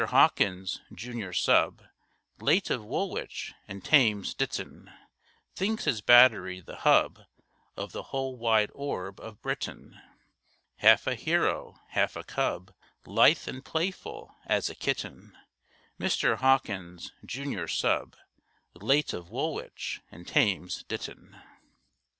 [0.09, 1.83] Hawkins, Junior Sub.,
[2.39, 4.91] Late of Woolwich and Thames Ditton,
[5.53, 7.19] Thinks his battery the hub
[7.77, 10.01] Of the whole wide orb of Britain.
[10.77, 12.73] Half a hero, half a cub,
[13.05, 15.37] Lithe and playful as a kitten,
[15.99, 16.37] Mr.
[16.37, 18.15] Hawkins, Junior Sub.,
[18.73, 21.39] Late of Woolwich and Thames Ditton.